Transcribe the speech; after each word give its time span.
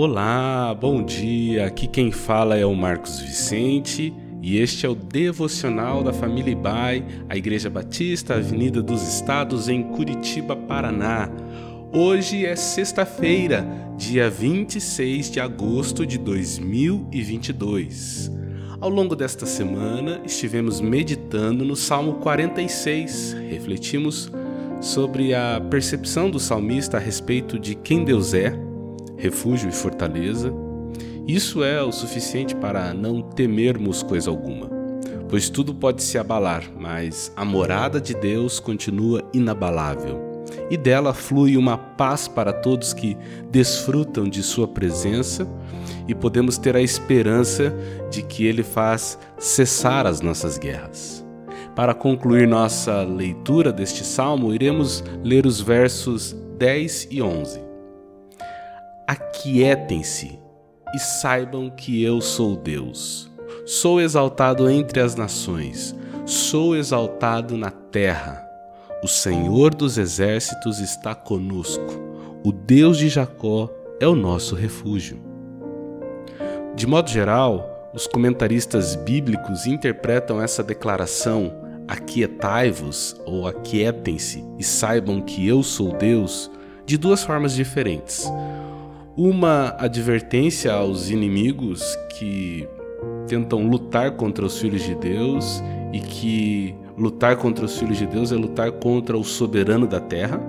Olá, 0.00 0.72
bom 0.80 1.02
dia. 1.02 1.66
Aqui 1.66 1.88
quem 1.88 2.12
fala 2.12 2.56
é 2.56 2.64
o 2.64 2.72
Marcos 2.72 3.18
Vicente 3.18 4.14
e 4.40 4.58
este 4.58 4.86
é 4.86 4.88
o 4.88 4.94
devocional 4.94 6.04
da 6.04 6.12
família 6.12 6.52
Ibai, 6.52 7.04
a 7.28 7.36
Igreja 7.36 7.68
Batista, 7.68 8.36
Avenida 8.36 8.80
dos 8.80 9.02
Estados, 9.02 9.68
em 9.68 9.82
Curitiba, 9.82 10.54
Paraná. 10.54 11.28
Hoje 11.92 12.46
é 12.46 12.54
sexta-feira, 12.54 13.66
dia 13.96 14.30
26 14.30 15.32
de 15.32 15.40
agosto 15.40 16.06
de 16.06 16.16
2022. 16.16 18.30
Ao 18.80 18.88
longo 18.88 19.16
desta 19.16 19.46
semana, 19.46 20.20
estivemos 20.24 20.80
meditando 20.80 21.64
no 21.64 21.74
Salmo 21.74 22.20
46, 22.20 23.32
refletimos 23.50 24.30
sobre 24.80 25.34
a 25.34 25.60
percepção 25.68 26.30
do 26.30 26.38
salmista 26.38 26.98
a 26.98 27.00
respeito 27.00 27.58
de 27.58 27.74
quem 27.74 28.04
Deus 28.04 28.32
é 28.32 28.67
refúgio 29.18 29.68
e 29.68 29.72
fortaleza. 29.72 30.52
Isso 31.26 31.62
é 31.62 31.82
o 31.82 31.92
suficiente 31.92 32.54
para 32.54 32.94
não 32.94 33.20
temermos 33.20 34.02
coisa 34.02 34.30
alguma, 34.30 34.70
pois 35.28 35.50
tudo 35.50 35.74
pode 35.74 36.02
se 36.02 36.16
abalar, 36.16 36.64
mas 36.74 37.30
a 37.36 37.44
morada 37.44 38.00
de 38.00 38.14
Deus 38.14 38.58
continua 38.58 39.22
inabalável. 39.34 40.26
E 40.70 40.76
dela 40.76 41.12
flui 41.12 41.56
uma 41.58 41.76
paz 41.76 42.26
para 42.26 42.52
todos 42.52 42.94
que 42.94 43.16
desfrutam 43.50 44.24
de 44.24 44.42
Sua 44.42 44.66
presença, 44.66 45.46
e 46.06 46.14
podemos 46.14 46.56
ter 46.56 46.74
a 46.74 46.80
esperança 46.80 47.74
de 48.10 48.22
que 48.22 48.46
Ele 48.46 48.62
faz 48.62 49.18
cessar 49.36 50.06
as 50.06 50.22
nossas 50.22 50.56
guerras. 50.56 51.22
Para 51.76 51.92
concluir 51.92 52.48
nossa 52.48 53.02
leitura 53.02 53.70
deste 53.70 54.02
salmo, 54.04 54.54
iremos 54.54 55.04
ler 55.22 55.44
os 55.44 55.60
versos 55.60 56.34
10 56.56 57.08
e 57.10 57.20
11 57.20 57.67
aquietem-se 59.08 60.38
e 60.94 60.98
saibam 60.98 61.70
que 61.70 62.02
eu 62.04 62.20
sou 62.20 62.54
Deus. 62.54 63.32
Sou 63.64 64.02
exaltado 64.02 64.68
entre 64.68 65.00
as 65.00 65.14
nações, 65.14 65.96
sou 66.26 66.76
exaltado 66.76 67.56
na 67.56 67.70
terra. 67.70 68.46
O 69.02 69.08
Senhor 69.08 69.74
dos 69.74 69.96
exércitos 69.96 70.78
está 70.78 71.14
conosco. 71.14 71.86
O 72.44 72.52
Deus 72.52 72.98
de 72.98 73.08
Jacó 73.08 73.70
é 73.98 74.06
o 74.06 74.14
nosso 74.14 74.54
refúgio. 74.54 75.18
De 76.74 76.86
modo 76.86 77.08
geral, 77.08 77.90
os 77.94 78.06
comentaristas 78.06 78.94
bíblicos 78.94 79.66
interpretam 79.66 80.40
essa 80.40 80.62
declaração 80.62 81.66
aquietai-vos 81.88 83.18
ou 83.24 83.46
aquietem-se 83.46 84.44
e 84.58 84.62
saibam 84.62 85.22
que 85.22 85.48
eu 85.48 85.62
sou 85.62 85.96
Deus 85.96 86.50
de 86.84 86.98
duas 86.98 87.24
formas 87.24 87.54
diferentes 87.54 88.30
uma 89.18 89.74
advertência 89.80 90.72
aos 90.72 91.10
inimigos 91.10 91.82
que 92.16 92.68
tentam 93.26 93.66
lutar 93.66 94.12
contra 94.12 94.46
os 94.46 94.60
filhos 94.60 94.84
de 94.84 94.94
Deus 94.94 95.60
e 95.92 95.98
que 95.98 96.72
lutar 96.96 97.34
contra 97.36 97.64
os 97.64 97.76
filhos 97.76 97.98
de 97.98 98.06
Deus 98.06 98.30
é 98.30 98.36
lutar 98.36 98.70
contra 98.70 99.18
o 99.18 99.24
soberano 99.24 99.88
da 99.88 99.98
terra. 99.98 100.40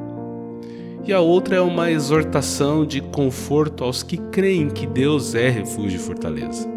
E 1.03 1.11
a 1.11 1.19
outra 1.19 1.55
é 1.55 1.61
uma 1.61 1.89
exortação 1.89 2.85
de 2.85 3.01
conforto 3.01 3.83
aos 3.83 4.03
que 4.03 4.17
creem 4.17 4.69
que 4.69 4.85
Deus 4.85 5.33
é 5.33 5.49
refúgio 5.49 5.95
e 5.95 6.03
fortaleza. 6.03 6.69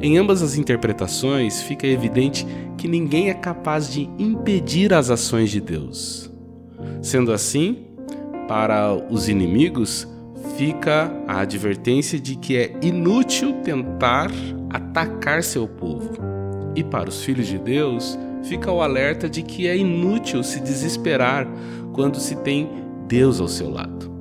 Em 0.00 0.18
ambas 0.18 0.42
as 0.42 0.56
interpretações, 0.56 1.60
fica 1.60 1.88
evidente 1.88 2.46
que 2.78 2.86
ninguém 2.86 3.30
é 3.30 3.34
capaz 3.34 3.92
de 3.92 4.08
impedir 4.16 4.94
as 4.94 5.10
ações 5.10 5.50
de 5.50 5.60
Deus. 5.60 6.30
Sendo 7.02 7.32
assim, 7.32 7.78
para 8.46 8.94
os 9.10 9.28
inimigos, 9.28 10.06
fica 10.56 11.12
a 11.26 11.40
advertência 11.40 12.18
de 12.18 12.36
que 12.36 12.56
é 12.56 12.72
inútil 12.80 13.54
tentar 13.62 14.30
atacar 14.70 15.42
seu 15.42 15.66
povo. 15.66 16.12
E 16.74 16.84
para 16.84 17.08
os 17.08 17.24
filhos 17.24 17.46
de 17.46 17.58
Deus, 17.58 18.18
fica 18.42 18.70
o 18.70 18.80
alerta 18.80 19.28
de 19.28 19.42
que 19.42 19.66
é 19.66 19.76
inútil 19.76 20.42
se 20.42 20.60
desesperar 20.60 21.46
quando 21.92 22.18
se 22.18 22.36
tem 22.36 22.68
Deus 23.08 23.40
ao 23.40 23.48
seu 23.48 23.70
lado. 23.70 24.14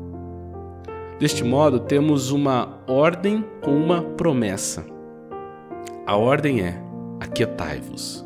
Deste 1.19 1.43
modo, 1.43 1.79
temos 1.79 2.31
uma 2.31 2.79
ordem 2.87 3.45
com 3.61 3.71
uma 3.71 4.01
promessa. 4.01 4.85
A 6.05 6.15
ordem 6.15 6.61
é: 6.61 6.81
aquietai-vos, 7.19 8.25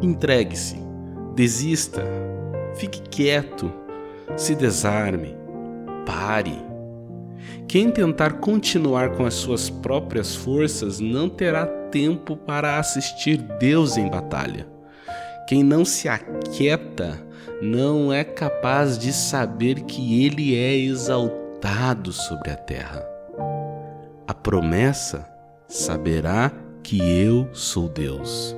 entregue-se, 0.00 0.76
desista, 1.34 2.02
fique 2.74 3.00
quieto, 3.02 3.72
se 4.36 4.54
desarme, 4.54 5.36
pare 6.06 6.71
quem 7.68 7.90
tentar 7.90 8.34
continuar 8.34 9.10
com 9.10 9.24
as 9.24 9.34
suas 9.34 9.70
próprias 9.70 10.34
forças 10.34 11.00
não 11.00 11.28
terá 11.28 11.66
tempo 11.66 12.36
para 12.36 12.78
assistir 12.78 13.36
Deus 13.36 13.96
em 13.96 14.08
batalha. 14.08 14.66
Quem 15.46 15.62
não 15.62 15.84
se 15.84 16.08
aquieta 16.08 17.18
não 17.60 18.12
é 18.12 18.24
capaz 18.24 18.98
de 18.98 19.12
saber 19.12 19.82
que 19.82 20.24
Ele 20.24 20.56
é 20.56 20.74
exaltado 20.76 22.12
sobre 22.12 22.50
a 22.50 22.56
terra. 22.56 23.06
A 24.26 24.34
promessa 24.34 25.26
saberá 25.68 26.52
que 26.82 26.98
eu 26.98 27.48
sou 27.52 27.88
Deus. 27.88 28.56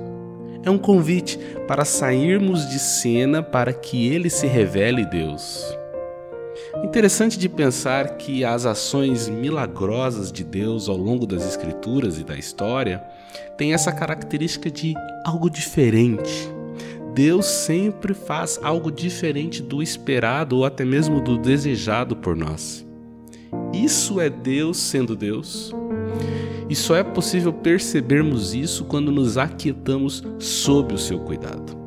É 0.65 0.71
um 0.71 0.79
convite 0.79 1.39
para 1.69 1.85
sairmos 1.85 2.69
de 2.69 2.79
cena 2.79 3.43
para 3.43 3.73
que 3.73 4.09
Ele 4.09 4.31
se 4.31 4.47
revele 4.47 5.05
Deus. 5.05 5.63
Interessante 6.85 7.39
de 7.39 7.49
pensar 7.49 8.19
que 8.19 8.45
as 8.45 8.67
ações 8.67 9.27
milagrosas 9.27 10.31
de 10.31 10.45
Deus 10.45 10.87
ao 10.87 10.99
longo 10.99 11.27
das 11.27 11.43
Escrituras 11.43 12.19
e 12.19 12.25
da 12.25 12.37
história 12.37 13.03
têm 13.57 13.73
essa 13.73 13.91
característica 13.91 14.71
de 14.71 14.93
algo 15.25 15.49
diferente. 15.49 16.47
Deus 17.15 17.47
sempre 17.47 18.13
faz 18.13 18.61
algo 18.63 18.93
diferente 18.93 19.63
do 19.63 19.83
esperado 19.83 20.59
ou 20.59 20.67
até 20.67 20.85
mesmo 20.85 21.23
do 21.23 21.39
desejado 21.39 22.15
por 22.17 22.37
nós. 22.37 22.87
Isso 23.73 24.21
é 24.21 24.29
Deus 24.29 24.77
sendo 24.77 25.17
Deus. 25.17 25.73
E 26.69 26.77
só 26.77 26.97
é 26.97 27.03
possível 27.03 27.53
percebermos 27.53 28.53
isso 28.53 28.85
quando 28.85 29.11
nos 29.11 29.39
aquietamos 29.39 30.23
sob 30.39 30.93
o 30.93 30.99
seu 30.99 31.19
cuidado. 31.21 31.84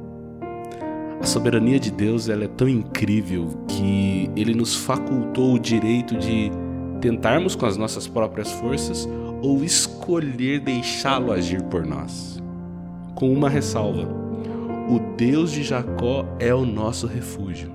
A 1.20 1.26
soberania 1.26 1.80
de 1.80 1.92
Deus 1.92 2.30
ela 2.30 2.46
é 2.46 2.48
tão 2.48 2.70
incrível 2.70 3.50
que 3.68 4.30
ele 4.36 4.54
nos 4.54 4.76
facultou 4.76 5.56
o 5.56 5.60
direito 5.60 6.16
de 6.16 6.52
tentarmos 7.02 7.56
com 7.56 7.66
as 7.66 7.76
nossas 7.76 8.08
próprias 8.08 8.52
forças 8.52 9.10
ou 9.42 9.64
escolher 9.64 10.60
deixá-lo 10.60 11.32
agir 11.32 11.62
por 11.64 11.86
nós. 11.86 12.42
Com 13.16 13.34
uma 13.34 13.50
ressalva: 13.50 14.08
o 14.90 15.00
Deus 15.18 15.52
de 15.52 15.64
Jacó 15.64 16.26
é 16.40 16.54
o 16.54 16.66
nosso 16.66 17.08
refúgio. 17.08 17.72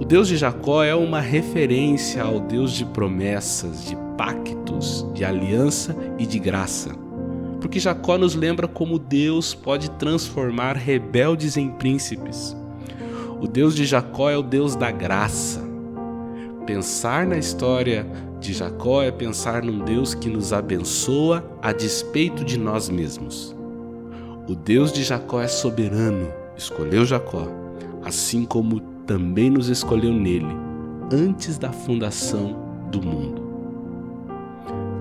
O 0.00 0.04
Deus 0.04 0.28
de 0.28 0.36
Jacó 0.36 0.82
é 0.82 0.94
uma 0.94 1.20
referência 1.20 2.22
ao 2.22 2.40
Deus 2.40 2.72
de 2.72 2.84
promessas, 2.86 3.84
de 3.84 3.96
pactos, 4.16 5.06
de 5.12 5.24
aliança 5.24 5.94
e 6.18 6.26
de 6.26 6.38
graça 6.38 7.05
porque 7.60 7.80
Jacó 7.80 8.18
nos 8.18 8.34
lembra 8.34 8.68
como 8.68 8.98
Deus 8.98 9.54
pode 9.54 9.90
transformar 9.92 10.76
rebeldes 10.76 11.56
em 11.56 11.70
príncipes. 11.70 12.56
O 13.40 13.46
Deus 13.46 13.74
de 13.74 13.84
Jacó 13.84 14.30
é 14.30 14.36
o 14.36 14.42
Deus 14.42 14.76
da 14.76 14.90
graça. 14.90 15.62
Pensar 16.66 17.26
na 17.26 17.38
história 17.38 18.06
de 18.40 18.52
Jacó 18.52 19.02
é 19.02 19.10
pensar 19.10 19.62
num 19.62 19.84
Deus 19.84 20.14
que 20.14 20.28
nos 20.28 20.52
abençoa 20.52 21.44
a 21.62 21.72
despeito 21.72 22.44
de 22.44 22.58
nós 22.58 22.88
mesmos. 22.88 23.54
O 24.48 24.54
Deus 24.54 24.92
de 24.92 25.02
Jacó 25.02 25.40
é 25.40 25.48
soberano, 25.48 26.28
escolheu 26.56 27.04
Jacó, 27.04 27.48
assim 28.04 28.44
como 28.44 28.80
também 29.06 29.50
nos 29.50 29.68
escolheu 29.68 30.12
nele, 30.12 30.54
antes 31.12 31.58
da 31.58 31.72
fundação 31.72 32.56
do 32.90 33.02
mundo. 33.02 33.45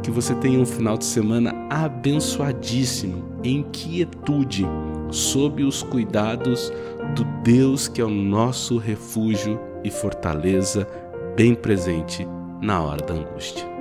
Que 0.06 0.12
você 0.12 0.36
tenha 0.36 0.60
um 0.60 0.68
final 0.68 1.00
de 1.00 1.04
semana 1.04 1.52
abençoadíssimo, 1.68 3.40
em 3.44 3.63
quietude, 3.63 4.63
sob 5.10 5.63
os 5.63 5.81
cuidados 5.81 6.72
do 7.16 7.24
Deus 7.44 7.88
que 7.88 8.02
é 8.02 8.06
o 8.06 8.10
nosso 8.10 8.78
refúgio 8.78 9.60
e 9.84 9.90
fortaleza, 9.90 10.88
bem 11.36 11.56
presente 11.56 12.24
na 12.62 12.84
hora 12.84 13.04
da 13.04 13.16
angústia. 13.16 13.75